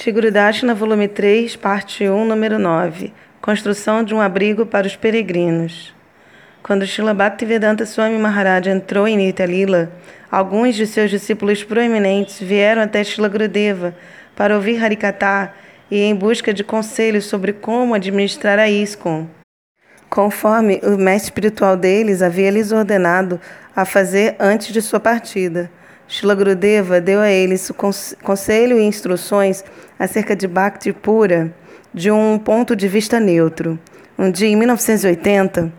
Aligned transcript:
Shigurudashina, 0.00 0.76
volume 0.76 1.08
3, 1.08 1.56
parte 1.56 2.08
1, 2.08 2.24
número 2.24 2.56
9. 2.56 3.12
Construção 3.42 4.04
de 4.04 4.14
um 4.14 4.20
abrigo 4.20 4.64
para 4.64 4.86
os 4.86 4.94
peregrinos. 4.94 5.92
Quando 6.62 6.86
Srila 6.86 7.12
Bhaktivedanta 7.12 7.84
Swami 7.84 8.16
Maharaj 8.16 8.68
entrou 8.70 9.08
em 9.08 9.16
Nitalila, 9.16 9.90
alguns 10.30 10.76
de 10.76 10.86
seus 10.86 11.10
discípulos 11.10 11.64
proeminentes 11.64 12.38
vieram 12.38 12.82
até 12.82 13.02
Srila 13.02 13.28
Gurudeva 13.28 13.92
para 14.36 14.54
ouvir 14.54 14.80
Harikatha 14.80 15.52
e 15.90 16.00
em 16.00 16.14
busca 16.14 16.54
de 16.54 16.62
conselhos 16.62 17.24
sobre 17.24 17.52
como 17.52 17.92
administrar 17.92 18.56
a 18.60 18.70
ISKCON, 18.70 19.26
conforme 20.08 20.80
o 20.84 20.96
mestre 20.96 21.30
espiritual 21.30 21.76
deles 21.76 22.22
havia 22.22 22.52
lhes 22.52 22.70
ordenado 22.70 23.40
a 23.74 23.84
fazer 23.84 24.36
antes 24.38 24.72
de 24.72 24.80
sua 24.80 25.00
partida. 25.00 25.68
Shila 26.08 26.34
Gurudeva 26.34 27.02
deu 27.02 27.20
a 27.20 27.30
eles 27.30 27.70
conselho 28.22 28.78
e 28.78 28.82
instruções 28.82 29.62
acerca 29.98 30.34
de 30.34 30.48
Bhakti 30.48 30.90
pura 30.90 31.54
de 31.92 32.10
um 32.10 32.38
ponto 32.38 32.74
de 32.74 32.88
vista 32.88 33.20
neutro. 33.20 33.78
Um 34.18 34.30
dia, 34.30 34.48
em 34.48 34.56
1980, 34.56 35.70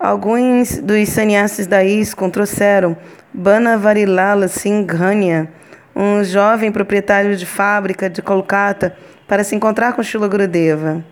alguns 0.00 0.78
dos 0.78 1.06
sannyasis 1.10 1.66
da 1.66 1.84
ISKCON 1.84 2.30
trouxeram 2.30 2.96
Banavarilala 3.32 4.48
Singhania, 4.48 5.52
um 5.94 6.24
jovem 6.24 6.72
proprietário 6.72 7.36
de 7.36 7.44
fábrica 7.44 8.08
de 8.08 8.22
Kolkata, 8.22 8.96
para 9.28 9.44
se 9.44 9.54
encontrar 9.54 9.92
com 9.92 10.02
Shila 10.02 10.28
Gurudeva. 10.28 11.04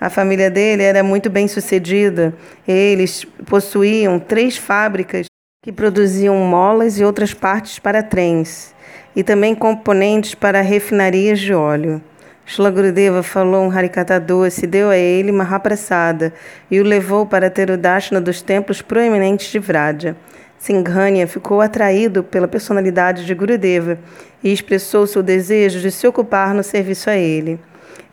A 0.00 0.08
família 0.08 0.48
dele 0.48 0.84
era 0.84 1.02
muito 1.02 1.28
bem 1.28 1.48
sucedida. 1.48 2.32
Eles 2.66 3.26
possuíam 3.46 4.20
três 4.20 4.56
fábricas 4.56 5.26
que 5.64 5.72
produziam 5.72 6.36
molas 6.36 6.98
e 7.00 7.04
outras 7.04 7.32
partes 7.32 7.78
para 7.78 8.02
trens, 8.02 8.74
e 9.16 9.24
também 9.24 9.54
componentes 9.54 10.34
para 10.34 10.60
refinarias 10.60 11.40
de 11.40 11.54
óleo. 11.54 12.02
Shila 12.44 12.70
Gurudeva 12.70 13.22
falou 13.22 13.64
um 13.64 13.70
Harikata 13.70 14.20
doce, 14.20 14.66
deu 14.66 14.90
a 14.90 14.98
ele 14.98 15.30
uma 15.30 15.42
rapressada 15.42 16.34
e 16.70 16.78
o 16.78 16.84
levou 16.84 17.24
para 17.24 17.48
ter 17.48 17.70
o 17.70 17.78
dashna 17.78 18.20
dos 18.20 18.42
templos 18.42 18.82
proeminentes 18.82 19.50
de 19.50 19.58
Vraja. 19.58 20.14
Singhania 20.58 21.26
ficou 21.26 21.62
atraído 21.62 22.22
pela 22.22 22.46
personalidade 22.46 23.24
de 23.24 23.34
Gurudeva 23.34 23.98
e 24.42 24.52
expressou 24.52 25.06
seu 25.06 25.22
desejo 25.22 25.80
de 25.80 25.90
se 25.90 26.06
ocupar 26.06 26.52
no 26.52 26.62
serviço 26.62 27.08
a 27.08 27.16
ele. 27.16 27.58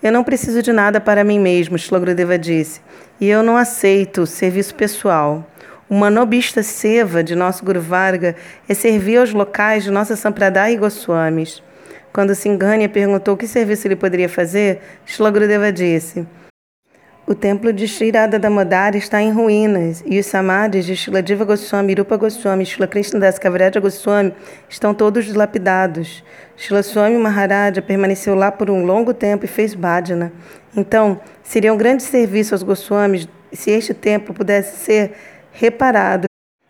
Eu 0.01 0.13
não 0.13 0.23
preciso 0.23 0.63
de 0.63 0.71
nada 0.71 1.01
para 1.01 1.21
mim 1.21 1.37
mesmo, 1.37 1.77
Shila 1.77 1.99
Gurudeva 1.99 2.39
disse, 2.39 2.79
e 3.19 3.27
eu 3.27 3.43
não 3.43 3.57
aceito 3.57 4.25
serviço 4.25 4.73
pessoal. 4.73 5.45
Uma 5.91 6.09
nobista 6.09 6.63
seva 6.63 7.21
de 7.21 7.35
nosso 7.35 7.65
Guru 7.65 7.81
Varga 7.81 8.33
é 8.65 8.73
servir 8.73 9.17
aos 9.17 9.33
locais 9.33 9.83
de 9.83 9.91
nossa 9.91 10.15
Sampradaya 10.15 10.71
e 10.71 10.77
Goswamis. 10.77 11.61
Quando 12.13 12.33
Singania 12.33 12.87
perguntou 12.87 13.35
que 13.35 13.45
serviço 13.45 13.89
ele 13.89 13.97
poderia 13.97 14.29
fazer, 14.29 14.79
Shila 15.05 15.29
Gurudeva 15.29 15.69
disse: 15.69 16.25
O 17.27 17.35
templo 17.35 17.73
de 17.73 17.89
Sri 17.89 18.09
Radha 18.09 18.39
Damodara 18.39 18.95
está 18.95 19.21
em 19.21 19.33
ruínas 19.33 20.01
e 20.05 20.17
os 20.17 20.27
samadhis 20.27 20.85
de 20.85 20.95
Shila 20.95 21.21
Diva 21.21 21.43
Goswami, 21.43 21.93
Rupa 21.93 22.15
Goswami 22.15 22.65
Shila 22.65 22.87
Das 23.19 23.37
Kaviraja 23.37 23.81
Goswami 23.81 24.33
estão 24.69 24.93
todos 24.93 25.25
dilapidados. 25.25 26.23
Shila 26.55 26.83
Swami 26.83 27.17
Maharaja 27.17 27.81
permaneceu 27.81 28.33
lá 28.33 28.49
por 28.49 28.69
um 28.69 28.85
longo 28.85 29.13
tempo 29.13 29.43
e 29.43 29.47
fez 29.49 29.75
bhajana. 29.75 30.31
Então, 30.73 31.19
seria 31.43 31.73
um 31.73 31.77
grande 31.77 32.01
serviço 32.01 32.55
aos 32.55 32.63
Goswamis 32.63 33.27
se 33.51 33.71
este 33.71 33.93
templo 33.93 34.33
pudesse 34.33 34.77
ser 34.77 35.11
reparado 35.51 36.25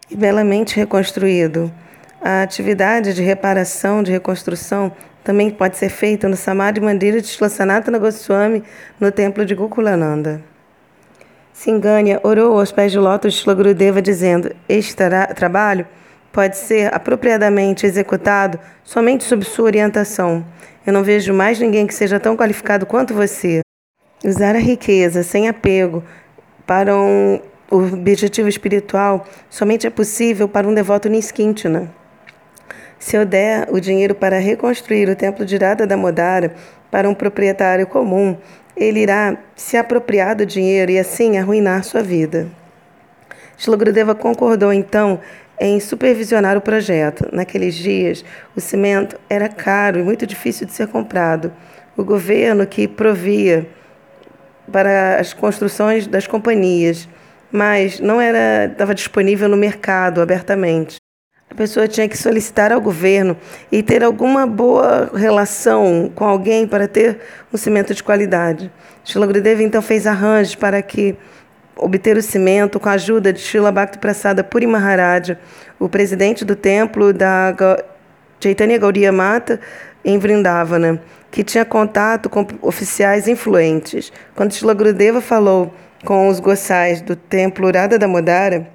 e 0.09 0.15
belamente 0.15 0.75
reconstruído. 0.75 1.71
A 2.21 2.43
atividade 2.43 3.13
de 3.13 3.21
reparação, 3.21 4.03
de 4.03 4.11
reconstrução, 4.11 4.91
também 5.23 5.49
pode 5.49 5.77
ser 5.77 5.89
feita 5.89 6.27
no 6.27 6.35
Samadhi 6.35 6.81
Mandira 6.81 7.21
de 7.21 7.27
Shlosanatana 7.27 7.97
Goswami, 7.97 8.63
no 8.99 9.11
templo 9.11 9.45
de 9.45 9.55
Gokulananda. 9.55 10.41
Singanya 11.53 12.19
orou 12.23 12.59
aos 12.59 12.71
pés 12.71 12.91
de 12.91 12.97
lótus 12.97 13.33
de 13.33 13.39
Shlagurudeva, 13.41 14.01
dizendo: 14.01 14.55
Este 14.67 14.95
tra 14.95 15.27
trabalho 15.27 15.85
pode 16.31 16.57
ser 16.57 16.93
apropriadamente 16.93 17.85
executado 17.85 18.59
somente 18.83 19.23
sob 19.23 19.45
sua 19.45 19.65
orientação. 19.65 20.45
Eu 20.85 20.93
não 20.93 21.03
vejo 21.03 21.33
mais 21.33 21.59
ninguém 21.59 21.85
que 21.85 21.93
seja 21.93 22.19
tão 22.19 22.35
qualificado 22.35 22.85
quanto 22.85 23.13
você. 23.13 23.61
Usar 24.25 24.55
a 24.55 24.59
riqueza 24.59 25.23
sem 25.23 25.47
apego 25.47 26.03
para 26.65 26.95
um 26.95 27.39
o 27.71 27.77
objetivo 27.77 28.49
espiritual 28.49 29.25
somente 29.49 29.87
é 29.87 29.89
possível 29.89 30.47
para 30.47 30.67
um 30.67 30.73
devoto 30.73 31.07
Niskintana. 31.07 31.89
Se 32.99 33.15
eu 33.15 33.25
der 33.25 33.67
o 33.71 33.79
dinheiro 33.79 34.13
para 34.13 34.37
reconstruir 34.37 35.09
o 35.09 35.15
templo 35.15 35.45
de 35.45 35.55
Radha 35.55 35.87
Damodara 35.87 36.53
para 36.91 37.09
um 37.09 37.15
proprietário 37.15 37.87
comum, 37.87 38.37
ele 38.75 38.99
irá 38.99 39.37
se 39.55 39.77
apropriar 39.77 40.35
do 40.35 40.45
dinheiro 40.45 40.91
e 40.91 40.99
assim 40.99 41.37
arruinar 41.37 41.83
sua 41.83 42.03
vida. 42.03 42.47
Shilogrudeva 43.57 44.13
concordou 44.13 44.73
então 44.73 45.19
em 45.59 45.79
supervisionar 45.79 46.57
o 46.57 46.61
projeto. 46.61 47.29
Naqueles 47.31 47.75
dias, 47.75 48.25
o 48.55 48.59
cimento 48.59 49.17
era 49.29 49.47
caro 49.47 49.99
e 49.99 50.03
muito 50.03 50.27
difícil 50.27 50.67
de 50.67 50.73
ser 50.73 50.87
comprado. 50.87 51.53
O 51.95 52.03
governo 52.03 52.67
que 52.67 52.87
provia 52.87 53.67
para 54.71 55.19
as 55.19 55.33
construções 55.33 56.05
das 56.05 56.27
companhias 56.27 57.07
mas 57.51 57.99
não 57.99 58.21
era 58.21 58.65
estava 58.71 58.95
disponível 58.95 59.49
no 59.49 59.57
mercado 59.57 60.21
abertamente. 60.21 60.95
A 61.49 61.53
pessoa 61.53 61.85
tinha 61.85 62.07
que 62.07 62.17
solicitar 62.17 62.71
ao 62.71 62.79
governo 62.79 63.35
e 63.69 63.83
ter 63.83 64.03
alguma 64.03 64.47
boa 64.47 65.11
relação 65.13 66.09
com 66.15 66.23
alguém 66.23 66.65
para 66.65 66.87
ter 66.87 67.19
um 67.53 67.57
cimento 67.57 67.93
de 67.93 68.01
qualidade. 68.01 68.71
Shila 69.03 69.27
Gurudeva 69.27 69.61
então 69.61 69.81
fez 69.81 70.07
arranjos 70.07 70.55
para 70.55 70.81
que 70.81 71.13
obter 71.75 72.15
o 72.15 72.21
cimento 72.21 72.79
com 72.79 72.87
a 72.87 72.93
ajuda 72.93 73.33
de 73.33 73.39
Shila 73.39 73.69
Bhakti 73.69 73.97
Prasada 73.97 74.45
Puri 74.45 74.65
Maharaj, 74.65 75.37
o 75.77 75.89
presidente 75.89 76.45
do 76.45 76.55
templo 76.55 77.11
da 77.11 77.53
Chaitanya 78.39 78.77
Gaudiya 78.77 79.11
Mata 79.11 79.59
em 80.05 80.17
Vrindavana, 80.17 81.01
que 81.29 81.43
tinha 81.43 81.65
contato 81.65 82.29
com 82.29 82.47
oficiais 82.61 83.27
influentes. 83.27 84.11
Quando 84.35 84.53
Shila 84.53 84.73
Gurudeva 84.73 85.19
falou 85.19 85.73
com 86.03 86.27
os 86.27 86.39
goçais 86.39 87.01
do 87.01 87.15
templo 87.15 87.67
Urada 87.67 87.97
da 87.97 88.07
Modara, 88.07 88.67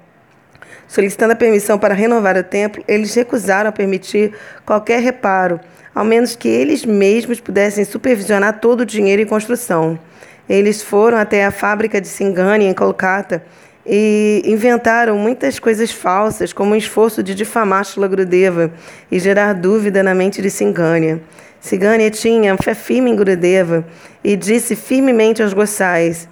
solicitando 0.87 1.33
a 1.33 1.35
permissão 1.35 1.77
para 1.77 1.93
renovar 1.93 2.37
o 2.37 2.43
templo, 2.43 2.83
eles 2.87 3.13
recusaram 3.13 3.71
permitir 3.71 4.33
qualquer 4.65 5.01
reparo, 5.01 5.59
ao 5.93 6.05
menos 6.05 6.35
que 6.35 6.47
eles 6.47 6.85
mesmos 6.85 7.39
pudessem 7.39 7.83
supervisionar 7.83 8.59
todo 8.59 8.81
o 8.81 8.85
dinheiro 8.85 9.21
em 9.21 9.25
construção. 9.25 9.99
Eles 10.47 10.81
foram 10.81 11.17
até 11.17 11.43
a 11.43 11.51
fábrica 11.51 11.99
de 11.99 12.07
Singani, 12.07 12.65
em 12.65 12.73
Kolkata, 12.73 13.43
e 13.85 14.41
inventaram 14.45 15.17
muitas 15.17 15.59
coisas 15.59 15.91
falsas, 15.91 16.51
como 16.51 16.73
um 16.73 16.75
esforço 16.75 17.23
de 17.23 17.33
difamar 17.33 17.85
Shila 17.85 18.07
Gurudeva 18.07 18.71
e 19.09 19.17
gerar 19.17 19.53
dúvida 19.53 20.03
na 20.03 20.13
mente 20.13 20.41
de 20.41 20.49
Singania. 20.49 21.21
Singania 21.59 22.11
tinha 22.11 22.55
fé 22.57 22.73
firme 22.73 23.09
em 23.09 23.15
Gurudeva 23.15 23.85
e 24.23 24.35
disse 24.35 24.75
firmemente 24.75 25.41
aos 25.41 25.53
goçais: 25.53 26.27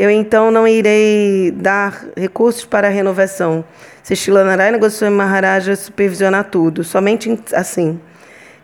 eu 0.00 0.08
então 0.08 0.50
não 0.50 0.66
irei 0.66 1.50
dar 1.54 2.06
recursos 2.16 2.64
para 2.64 2.88
a 2.88 2.90
renovação. 2.90 3.62
Se 4.02 4.16
Shilanarayana 4.16 4.78
Goswami 4.78 5.14
Maharaja 5.14 5.76
supervisionar 5.76 6.44
tudo, 6.44 6.82
somente 6.82 7.38
assim. 7.52 8.00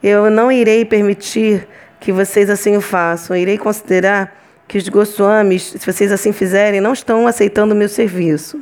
Eu 0.02 0.30
não 0.30 0.50
irei 0.50 0.82
permitir 0.86 1.68
que 2.00 2.10
vocês 2.10 2.48
assim 2.48 2.74
o 2.74 2.80
façam. 2.80 3.36
Eu 3.36 3.42
irei 3.42 3.58
considerar 3.58 4.34
que 4.66 4.78
os 4.78 4.88
Goswamis, 4.88 5.74
se 5.78 5.84
vocês 5.92 6.10
assim 6.10 6.32
fizerem, 6.32 6.80
não 6.80 6.94
estão 6.94 7.26
aceitando 7.26 7.74
o 7.74 7.76
meu 7.76 7.90
serviço. 7.90 8.58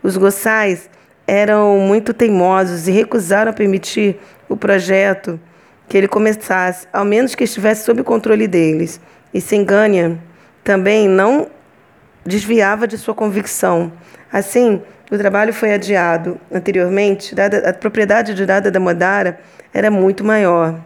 Os 0.00 0.16
Gossais 0.16 0.88
eram 1.26 1.76
muito 1.80 2.14
teimosos 2.14 2.86
e 2.86 2.92
recusaram 2.92 3.52
permitir 3.52 4.16
o 4.48 4.56
projeto 4.56 5.40
que 5.88 5.98
ele 5.98 6.06
começasse, 6.06 6.86
ao 6.92 7.04
menos 7.04 7.34
que 7.34 7.42
estivesse 7.42 7.84
sob 7.84 8.00
o 8.00 8.04
controle 8.04 8.46
deles. 8.46 9.00
E 9.34 9.40
Senganya 9.40 10.16
também 10.62 11.08
não 11.08 11.55
desviava 12.26 12.86
de 12.86 12.98
sua 12.98 13.14
convicção. 13.14 13.92
Assim, 14.32 14.82
o 15.10 15.16
trabalho 15.16 15.52
foi 15.52 15.72
adiado. 15.72 16.38
Anteriormente, 16.52 17.34
a 17.64 17.72
propriedade 17.72 18.34
de 18.34 18.44
Dada 18.44 18.70
da 18.70 18.80
Modara 18.80 19.38
era 19.72 19.90
muito 19.90 20.24
maior. 20.24 20.80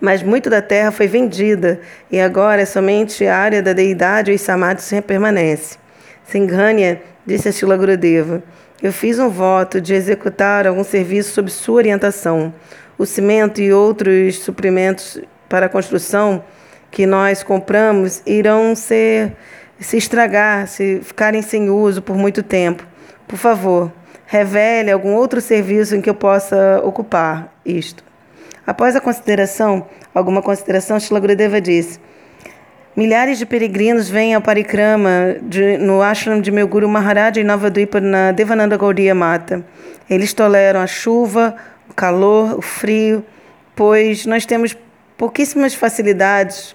Mas 0.00 0.22
muito 0.22 0.48
da 0.48 0.62
terra 0.62 0.90
foi 0.90 1.06
vendida 1.08 1.80
e 2.10 2.20
agora 2.20 2.64
somente 2.64 3.26
a 3.26 3.36
área 3.36 3.62
da 3.62 3.72
deidade 3.72 4.32
e 4.32 4.38
samadhi 4.38 5.02
permanece. 5.02 5.76
Singhania 6.24 7.02
disse 7.26 7.48
a 7.48 7.52
Shila 7.52 7.76
Gurudeva, 7.76 8.42
eu 8.80 8.92
fiz 8.92 9.18
um 9.18 9.28
voto 9.28 9.80
de 9.80 9.92
executar 9.92 10.66
algum 10.66 10.84
serviço 10.84 11.34
sob 11.34 11.50
sua 11.50 11.76
orientação. 11.76 12.54
O 12.96 13.04
cimento 13.04 13.60
e 13.60 13.72
outros 13.72 14.38
suprimentos 14.38 15.20
para 15.48 15.66
a 15.66 15.68
construção 15.68 16.44
que 16.90 17.04
nós 17.04 17.42
compramos 17.42 18.22
irão 18.24 18.76
ser 18.76 19.32
se 19.80 19.96
estragar, 19.96 20.66
se 20.66 21.00
ficarem 21.02 21.42
sem 21.42 21.70
uso 21.70 22.02
por 22.02 22.16
muito 22.16 22.42
tempo. 22.42 22.86
Por 23.26 23.38
favor, 23.38 23.92
revele 24.26 24.90
algum 24.90 25.14
outro 25.14 25.40
serviço 25.40 25.96
em 25.96 26.00
que 26.00 26.10
eu 26.10 26.14
possa 26.14 26.80
ocupar 26.84 27.52
isto. 27.64 28.02
Após 28.66 28.94
a 28.94 29.00
consideração, 29.00 29.86
alguma 30.14 30.42
consideração, 30.42 31.00
Shila 31.00 31.20
Gurudeva 31.20 31.60
disse: 31.60 31.98
Milhares 32.98 33.38
de 33.38 33.46
peregrinos 33.46 34.10
vêm 34.10 34.34
ao 34.34 34.42
Parikrama 34.42 35.36
de, 35.40 35.78
no 35.78 36.02
ashram 36.02 36.40
de 36.40 36.50
meu 36.50 36.66
Guru 36.66 36.88
Maharaj 36.88 37.38
em 37.38 37.44
Nova 37.44 37.70
Dvipa, 37.70 38.00
na 38.00 38.32
Devananda 38.32 38.76
Gaudiya 38.76 39.14
Mata. 39.14 39.64
Eles 40.10 40.32
toleram 40.32 40.80
a 40.80 40.86
chuva, 40.86 41.54
o 41.88 41.94
calor, 41.94 42.58
o 42.58 42.60
frio, 42.60 43.24
pois 43.76 44.26
nós 44.26 44.44
temos 44.44 44.76
pouquíssimas 45.16 45.74
facilidades 45.74 46.74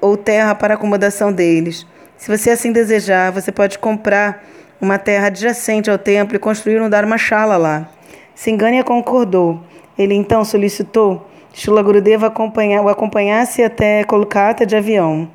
ou 0.00 0.16
terra 0.16 0.54
para 0.54 0.74
acomodação 0.74 1.32
deles. 1.32 1.86
Se 2.20 2.28
você 2.28 2.50
assim 2.50 2.70
desejar, 2.70 3.32
você 3.32 3.50
pode 3.50 3.78
comprar 3.78 4.44
uma 4.78 4.98
terra 4.98 5.28
adjacente 5.28 5.90
ao 5.90 5.96
templo 5.96 6.36
e 6.36 6.38
construir 6.38 6.78
um 6.78 6.90
Dharmashala 6.90 7.56
lá. 7.56 7.88
Singania 8.34 8.84
concordou. 8.84 9.58
Ele 9.98 10.12
então 10.12 10.44
solicitou 10.44 11.26
Shula 11.54 11.82
Gurudeva 11.82 12.26
o 12.28 12.88
acompanhasse 12.90 13.62
até 13.62 14.04
Kolkata 14.04 14.66
de 14.66 14.76
avião 14.76 15.30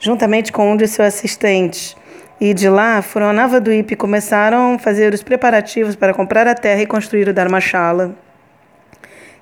juntamente 0.00 0.50
com 0.50 0.72
um 0.72 0.76
de 0.76 0.88
seus 0.88 1.08
assistentes. 1.08 1.94
E 2.40 2.54
de 2.54 2.66
lá 2.66 3.02
foram 3.02 3.26
a 3.26 3.32
Navaduip 3.34 3.92
e 3.92 3.96
começaram 3.96 4.76
a 4.76 4.78
fazer 4.78 5.12
os 5.12 5.22
preparativos 5.22 5.94
para 5.94 6.14
comprar 6.14 6.48
a 6.48 6.54
terra 6.54 6.80
e 6.80 6.86
construir 6.86 7.28
o 7.28 7.34
Dharmashala. 7.34 8.16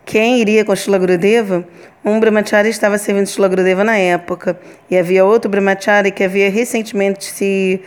Quem 0.05 0.41
iria 0.41 0.65
com 0.65 0.75
Shila 0.75 0.99
Gurudeva? 0.99 1.65
Um 2.05 2.19
brahmachari 2.19 2.69
estava 2.69 2.99
servindo 2.99 3.29
Shila 3.29 3.49
Gurudeva 3.49 3.85
na 3.85 3.97
época, 3.97 4.59
e 4.91 4.97
havia 4.97 5.25
outro 5.25 5.51
brahmachari 5.51 6.11
que 6.11 6.25
havia 6.25 6.51
recentemente 6.51 7.25
se 7.25 7.81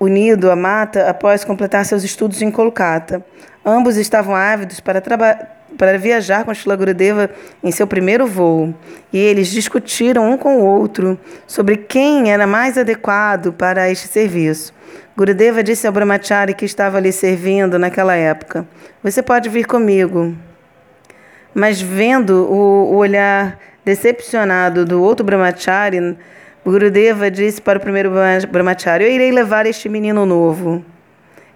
unido 0.00 0.50
à 0.50 0.56
mata 0.56 1.08
após 1.08 1.44
completar 1.44 1.84
seus 1.84 2.02
estudos 2.02 2.42
em 2.42 2.50
Kolkata. 2.50 3.24
Ambos 3.64 3.96
estavam 3.96 4.34
ávidos 4.34 4.80
para 4.80 5.00
para 5.76 5.98
viajar 5.98 6.44
com 6.44 6.52
Shila 6.52 6.76
Gurudeva 6.76 7.30
em 7.62 7.70
seu 7.70 7.86
primeiro 7.86 8.26
voo, 8.26 8.74
e 9.12 9.18
eles 9.18 9.50
discutiram 9.50 10.30
um 10.30 10.36
com 10.36 10.58
o 10.58 10.64
outro 10.64 11.18
sobre 11.46 11.76
quem 11.76 12.30
era 12.30 12.46
mais 12.46 12.76
adequado 12.76 13.52
para 13.52 13.90
este 13.90 14.08
serviço. 14.08 14.72
Gurudeva 15.16 15.62
disse 15.62 15.86
ao 15.86 15.92
Brahmachari 15.92 16.54
que 16.54 16.64
estava 16.64 17.00
lhe 17.00 17.12
servindo 17.12 17.78
naquela 17.78 18.14
época: 18.14 18.66
Você 19.02 19.22
pode 19.22 19.48
vir 19.48 19.66
comigo. 19.66 20.36
Mas 21.54 21.80
vendo 21.80 22.50
o, 22.50 22.96
olhar 22.96 23.58
decepcionado 23.84 24.84
do 24.84 25.02
outro 25.02 25.24
Brahmachari, 25.24 26.16
Gurudeva 26.64 27.30
disse 27.30 27.60
para 27.60 27.78
o 27.78 27.82
primeiro 27.82 28.10
Brahmachari: 28.50 29.04
Eu 29.04 29.10
irei 29.10 29.30
levar 29.30 29.66
este 29.66 29.88
menino 29.88 30.24
novo. 30.24 30.84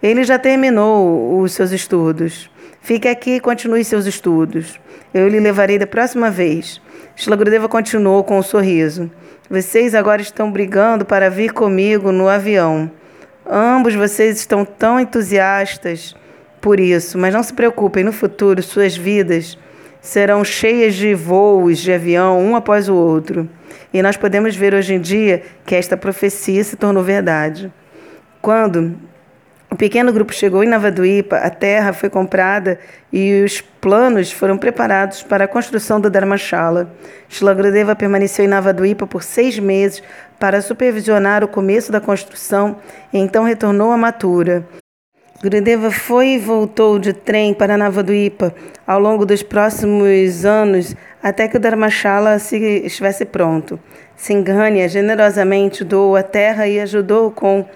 Ele 0.03 0.25
já 0.25 0.39
terminou 0.39 1.41
os 1.41 1.53
seus 1.53 1.73
estudos. 1.73 2.51
Fique 2.81 3.09
aqui 3.09 3.37
e 3.37 3.41
continue 3.41 3.85
seus 3.85 4.07
estudos. 4.07 4.79
Eu 5.13 5.29
lhe 5.29 5.41
levarei 5.41 5.79
da 5.79 5.87
próxima 5.87 6.31
vez. 6.31 6.81
Shlagurudeva 7.17 7.69
continuou 7.69 8.23
com 8.23 8.39
um 8.39 8.43
sorriso. 8.43 9.11
Vocês 9.49 9.95
agora 9.95 10.21
estão 10.21 10.53
brigando 10.53 11.05
para 11.05 11.31
vir 11.31 11.53
comigo 11.53 12.13
no 12.13 12.29
avião. 12.29 12.91
Ambos 13.49 13.95
vocês 13.95 14.37
estão 14.39 14.65
tão 14.65 15.01
entusiastas 15.01 16.15
por 16.61 16.81
isso, 16.81 17.17
mas 17.17 17.33
não 17.33 17.43
se 17.43 17.55
preocupem, 17.55 18.03
no 18.03 18.13
futuro 18.13 18.61
suas 18.63 18.97
vidas 18.97 19.57
serão 20.01 20.45
cheias 20.45 20.95
de 20.95 21.15
voos 21.15 21.79
de 21.79 21.93
avião 21.93 22.41
um 22.41 22.57
após 22.57 22.89
o 22.89 22.95
outro. 22.95 23.49
E 23.93 24.03
nós 24.03 24.17
podemos 24.17 24.55
ver 24.55 24.75
hoje 24.75 24.95
em 24.95 25.01
dia 25.01 25.43
que 25.65 25.75
esta 25.75 25.97
profecia 25.97 26.63
se 26.63 26.77
tornou 26.77 27.03
verdade. 27.03 27.73
Quando 28.41 28.97
o 29.71 29.77
pequeno 29.77 30.13
grupo 30.13 30.33
chegou 30.33 30.63
em 30.63 30.69
Navaduipa, 30.69 31.37
a 31.37 31.51
terra 31.51 31.93
foi 31.93 32.09
comprada 32.09 32.79
e 33.13 33.43
os 33.43 33.61
planos 33.61 34.31
foram 34.31 34.57
preparados 34.57 35.23
para 35.23 35.45
a 35.45 35.49
construção 35.49 36.01
do 36.01 36.09
Dharmashala. 36.09 36.95
Shilagrudeva 37.29 37.97
permaneceu 37.97 38.45
em 38.45 38.49
Navaduipa 38.49 39.07
por 39.07 39.23
seis 39.23 39.59
meses 39.59 40.03
para 40.39 40.63
supervisionar 40.63 41.43
o 41.43 41.49
começo 41.49 41.91
da 41.91 42.01
construção 42.01 42.77
e 43.13 43.19
então 43.19 43.45
retornou 43.45 43.91
a 43.91 43.97
Mathura. 43.97 44.65
Gurudeva 45.43 45.91
foi 45.91 46.29
e 46.29 46.39
voltou 46.39 46.99
de 46.99 47.13
trem 47.13 47.53
para 47.53 47.77
Navaduipa 47.77 48.55
ao 48.87 48.99
longo 48.99 49.27
dos 49.27 49.43
próximos 49.43 50.47
anos 50.47 50.97
até 51.23 51.47
que 51.47 51.59
o 51.59 51.61
Dharmashala 51.61 52.37
estivesse 52.37 53.27
pronto. 53.27 53.79
Singania 54.17 54.89
generosamente 54.89 55.85
doou 55.85 56.17
a 56.17 56.23
terra 56.23 56.67
e 56.67 56.81
ajudou 56.81 57.31
com 57.31 57.67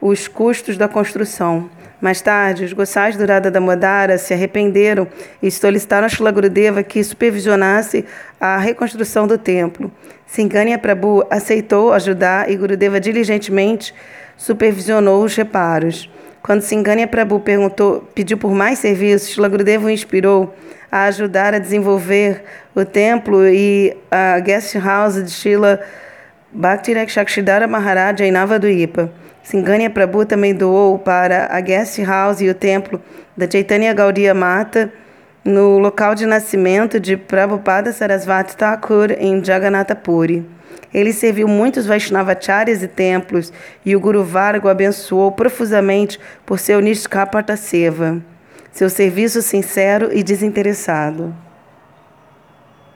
os 0.00 0.28
custos 0.28 0.76
da 0.76 0.86
construção. 0.86 1.68
Mais 2.00 2.20
tarde, 2.20 2.64
os 2.64 2.72
Gosais 2.72 3.16
do 3.16 3.26
Radha 3.26 3.50
Damodara 3.50 4.16
se 4.16 4.32
arrependeram 4.32 5.08
e 5.42 5.50
solicitaram 5.50 6.06
a 6.06 6.08
Shila 6.08 6.30
Gurudeva 6.30 6.84
que 6.84 7.02
supervisionasse 7.02 8.04
a 8.40 8.58
reconstrução 8.58 9.26
do 9.26 9.36
templo. 9.36 9.90
Singanya 10.24 10.78
Prabhu 10.78 11.24
aceitou 11.28 11.92
ajudar 11.92 12.48
e 12.48 12.56
Gurudeva 12.56 13.00
diligentemente 13.00 13.92
supervisionou 14.36 15.24
os 15.24 15.34
reparos. 15.34 16.08
Quando 16.42 16.62
Singanya 16.62 17.06
Prabhu 17.06 17.40
perguntou, 17.40 18.08
pediu 18.14 18.38
por 18.38 18.52
mais 18.52 18.78
serviços, 18.78 19.30
Shila 19.30 19.48
Gurudeva 19.48 19.86
o 19.86 19.90
inspirou 19.90 20.54
a 20.90 21.04
ajudar 21.04 21.54
a 21.54 21.58
desenvolver 21.58 22.42
o 22.74 22.84
templo 22.84 23.46
e 23.46 23.96
a 24.10 24.38
guest 24.40 24.74
house 24.76 25.22
de 25.22 25.30
Shila 25.30 25.80
Bhakti 26.52 26.94
Maharaj 27.68 28.22
em 28.22 28.30
Navaduipa. 28.30 29.10
Singanya 29.42 29.90
Prabhu 29.90 30.24
também 30.24 30.54
doou 30.54 30.98
para 30.98 31.48
a 31.50 31.60
guest 31.60 31.98
house 32.00 32.40
e 32.40 32.48
o 32.48 32.54
templo 32.54 33.00
da 33.36 33.50
Chaitanya 33.50 33.92
Gaudiya 33.94 34.34
Mata 34.34 34.92
no 35.44 35.78
local 35.78 36.14
de 36.14 36.26
nascimento 36.26 37.00
de 37.00 37.16
Prabhupada 37.16 37.92
Sarasvati 37.92 38.56
Thakur 38.56 39.10
em 39.18 39.42
Jagannatha 39.42 39.96
Puri. 39.96 40.57
Ele 40.92 41.12
serviu 41.12 41.46
muitos 41.46 41.86
Vaishnavacharyas 41.86 42.82
e 42.82 42.88
templos 42.88 43.52
e 43.84 43.94
o 43.94 44.00
Guru 44.00 44.24
Varga 44.24 44.66
o 44.66 44.70
abençoou 44.70 45.30
profusamente 45.32 46.18
por 46.46 46.58
seu 46.58 46.80
Nishkapata 46.80 47.56
Seva, 47.56 48.20
seu 48.72 48.88
serviço 48.88 49.42
sincero 49.42 50.10
e 50.12 50.22
desinteressado. 50.22 51.34